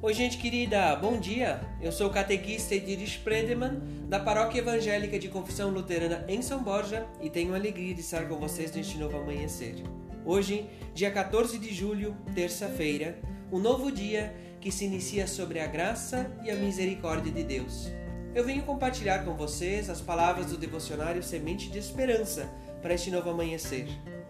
Oi, 0.00 0.14
gente 0.14 0.38
querida, 0.38 0.94
bom 0.94 1.18
dia! 1.18 1.60
Eu 1.82 1.90
sou 1.90 2.06
o 2.06 2.12
catequista 2.12 2.72
Ediris 2.72 3.16
Predeman, 3.16 3.80
da 4.08 4.20
Paróquia 4.20 4.60
Evangélica 4.60 5.18
de 5.18 5.26
Confissão 5.26 5.70
Luterana 5.70 6.24
em 6.28 6.40
São 6.40 6.62
Borja, 6.62 7.04
e 7.20 7.28
tenho 7.28 7.52
a 7.52 7.56
alegria 7.56 7.92
de 7.92 8.02
estar 8.02 8.28
com 8.28 8.38
vocês 8.38 8.70
neste 8.70 8.96
novo 8.96 9.16
amanhecer. 9.16 9.74
Hoje, 10.24 10.70
dia 10.94 11.10
14 11.10 11.58
de 11.58 11.74
julho, 11.74 12.16
terça-feira, 12.32 13.18
um 13.50 13.58
novo 13.58 13.90
dia 13.90 14.32
que 14.60 14.70
se 14.70 14.84
inicia 14.84 15.26
sobre 15.26 15.58
a 15.58 15.66
graça 15.66 16.30
e 16.44 16.50
a 16.50 16.54
misericórdia 16.54 17.32
de 17.32 17.42
Deus. 17.42 17.90
Eu 18.32 18.44
venho 18.44 18.62
compartilhar 18.62 19.24
com 19.24 19.34
vocês 19.34 19.90
as 19.90 20.00
palavras 20.00 20.46
do 20.46 20.56
devocionário 20.56 21.24
Semente 21.24 21.68
de 21.68 21.78
Esperança 21.80 22.48
para 22.80 22.94
este 22.94 23.10
novo 23.10 23.30
amanhecer. 23.30 23.88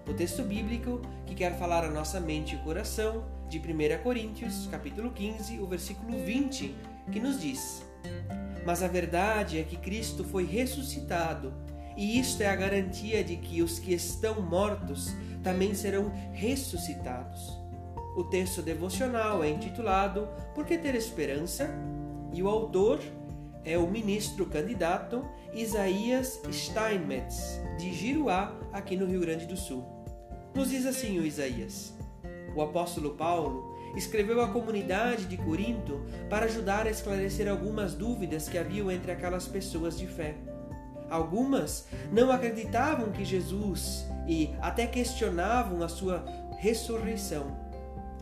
O 0.09 0.15
texto 0.15 0.43
bíblico 0.43 1.03
que 1.27 1.35
quer 1.35 1.59
falar 1.59 1.85
a 1.85 1.91
nossa 1.91 2.19
mente 2.19 2.55
e 2.55 2.59
coração 2.61 3.25
de 3.47 3.59
1 3.59 4.03
Coríntios, 4.03 4.67
capítulo 4.71 5.11
15, 5.11 5.61
o 5.61 5.67
versículo 5.67 6.19
20, 6.25 6.75
que 7.13 7.21
nos 7.21 7.39
diz: 7.39 7.85
Mas 8.65 8.83
a 8.83 8.89
verdade 8.89 9.59
é 9.59 9.63
que 9.63 9.77
Cristo 9.77 10.25
foi 10.25 10.47
ressuscitado, 10.47 11.53
e 11.95 12.19
isto 12.19 12.43
é 12.43 12.49
a 12.49 12.57
garantia 12.57 13.23
de 13.23 13.37
que 13.37 13.63
os 13.63 13.79
que 13.79 13.93
estão 13.93 14.41
mortos 14.41 15.15
também 15.43 15.75
serão 15.75 16.11
ressuscitados. 16.33 17.59
O 18.17 18.25
texto 18.25 18.63
devocional 18.63 19.45
é 19.45 19.51
intitulado 19.51 20.27
Por 20.55 20.65
que 20.65 20.79
ter 20.79 20.95
esperança? 20.95 21.69
E 22.33 22.43
o 22.43 22.49
autor 22.49 22.99
é 23.63 23.77
o 23.77 23.87
ministro 23.87 24.47
candidato 24.47 25.23
Isaías 25.53 26.41
Steinmetz, 26.51 27.61
de 27.79 27.93
Giruá, 27.93 28.59
aqui 28.73 28.97
no 28.97 29.05
Rio 29.05 29.21
Grande 29.21 29.47
do 29.47 29.57
Sul. 29.57 29.98
Nos 30.59 30.71
diz 30.71 30.87
assim 30.87 31.21
o 31.21 31.25
Isaías: 31.25 31.95
O 32.53 32.61
apóstolo 32.61 33.11
Paulo 33.11 33.77
escreveu 33.95 34.41
à 34.41 34.49
comunidade 34.49 35.27
de 35.27 35.37
Corinto 35.37 36.03
para 36.29 36.47
ajudar 36.47 36.85
a 36.85 36.91
esclarecer 36.91 37.49
algumas 37.49 37.95
dúvidas 37.95 38.49
que 38.49 38.59
haviam 38.59 38.91
entre 38.91 39.13
aquelas 39.13 39.47
pessoas 39.47 39.97
de 39.97 40.09
fé. 40.09 40.35
Algumas 41.09 41.87
não 42.11 42.33
acreditavam 42.33 43.13
que 43.13 43.25
Jesus 43.25 44.05
e 44.27 44.51
até 44.61 44.85
questionavam 44.85 45.81
a 45.81 45.89
sua 45.89 46.25
ressurreição. 46.59 47.57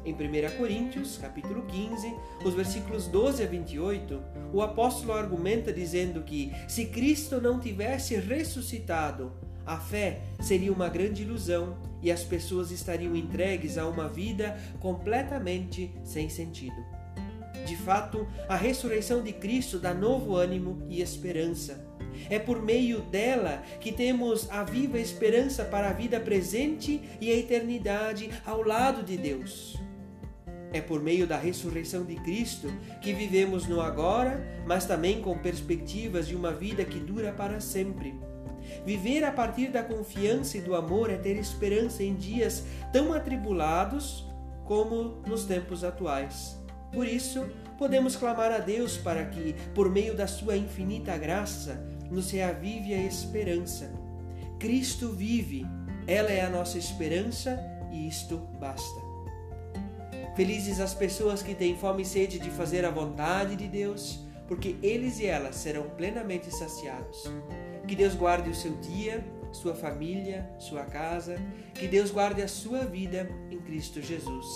Em 0.04 0.12
1 0.12 0.58
Coríntios, 0.58 1.16
capítulo 1.16 1.62
15, 1.62 2.14
os 2.44 2.52
versículos 2.52 3.06
12 3.06 3.44
a 3.44 3.46
28, 3.46 4.22
o 4.52 4.60
apóstolo 4.60 5.14
argumenta 5.14 5.72
dizendo 5.72 6.22
que 6.22 6.52
se 6.68 6.84
Cristo 6.84 7.40
não 7.40 7.58
tivesse 7.58 8.14
ressuscitado, 8.14 9.32
a 9.66 9.78
fé 9.78 10.20
seria 10.40 10.72
uma 10.72 10.88
grande 10.88 11.22
ilusão 11.22 11.76
e 12.06 12.12
as 12.12 12.22
pessoas 12.22 12.70
estariam 12.70 13.16
entregues 13.16 13.76
a 13.76 13.84
uma 13.84 14.08
vida 14.08 14.56
completamente 14.78 15.92
sem 16.04 16.28
sentido. 16.28 16.76
De 17.66 17.74
fato, 17.74 18.28
a 18.48 18.54
ressurreição 18.54 19.24
de 19.24 19.32
Cristo 19.32 19.76
dá 19.76 19.92
novo 19.92 20.36
ânimo 20.36 20.86
e 20.88 21.02
esperança. 21.02 21.84
É 22.30 22.38
por 22.38 22.62
meio 22.62 23.00
dela 23.00 23.60
que 23.80 23.90
temos 23.90 24.48
a 24.52 24.62
viva 24.62 25.00
esperança 25.00 25.64
para 25.64 25.90
a 25.90 25.92
vida 25.92 26.20
presente 26.20 27.02
e 27.20 27.28
a 27.32 27.36
eternidade 27.36 28.30
ao 28.46 28.62
lado 28.62 29.02
de 29.02 29.16
Deus. 29.16 29.76
É 30.72 30.80
por 30.80 31.02
meio 31.02 31.26
da 31.26 31.36
ressurreição 31.36 32.04
de 32.04 32.14
Cristo 32.14 32.68
que 33.02 33.12
vivemos 33.12 33.66
no 33.66 33.80
agora, 33.80 34.62
mas 34.64 34.86
também 34.86 35.20
com 35.20 35.36
perspectivas 35.36 36.28
de 36.28 36.36
uma 36.36 36.52
vida 36.52 36.84
que 36.84 37.00
dura 37.00 37.32
para 37.32 37.58
sempre. 37.58 38.14
Viver 38.84 39.24
a 39.24 39.32
partir 39.32 39.68
da 39.68 39.82
confiança 39.82 40.58
e 40.58 40.60
do 40.60 40.74
amor 40.74 41.10
é 41.10 41.16
ter 41.16 41.36
esperança 41.36 42.02
em 42.02 42.14
dias 42.14 42.64
tão 42.92 43.12
atribulados 43.12 44.24
como 44.64 45.22
nos 45.26 45.44
tempos 45.44 45.84
atuais. 45.84 46.56
Por 46.92 47.06
isso, 47.06 47.46
podemos 47.78 48.16
clamar 48.16 48.52
a 48.52 48.58
Deus 48.58 48.96
para 48.96 49.24
que, 49.26 49.54
por 49.74 49.90
meio 49.90 50.14
da 50.16 50.26
sua 50.26 50.56
infinita 50.56 51.16
graça, 51.16 51.84
nos 52.10 52.30
reavive 52.30 52.94
a 52.94 53.02
esperança. 53.02 53.90
Cristo 54.58 55.10
vive, 55.10 55.66
ela 56.06 56.30
é 56.30 56.40
a 56.40 56.50
nossa 56.50 56.78
esperança 56.78 57.60
e 57.92 58.08
isto 58.08 58.38
basta. 58.58 59.06
Felizes 60.34 60.80
as 60.80 60.94
pessoas 60.94 61.42
que 61.42 61.54
têm 61.54 61.76
fome 61.76 62.02
e 62.02 62.06
sede 62.06 62.38
de 62.38 62.50
fazer 62.50 62.84
a 62.84 62.90
vontade 62.90 63.56
de 63.56 63.66
Deus, 63.66 64.25
porque 64.48 64.76
eles 64.82 65.18
e 65.20 65.26
elas 65.26 65.56
serão 65.56 65.90
plenamente 65.90 66.54
saciados. 66.54 67.24
Que 67.86 67.94
Deus 67.94 68.14
guarde 68.14 68.50
o 68.50 68.54
seu 68.54 68.72
dia, 68.76 69.24
sua 69.52 69.74
família, 69.74 70.48
sua 70.58 70.84
casa. 70.84 71.36
Que 71.74 71.86
Deus 71.86 72.10
guarde 72.10 72.42
a 72.42 72.48
sua 72.48 72.84
vida 72.84 73.28
em 73.50 73.58
Cristo 73.60 74.00
Jesus. 74.00 74.46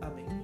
Amém. 0.00 0.39